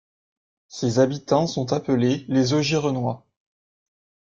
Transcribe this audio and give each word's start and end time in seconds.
Ses 0.67 0.97
habitants 0.97 1.45
sont 1.45 1.73
appelés 1.73 2.25
les 2.27 2.53
Augirenois. 2.53 3.27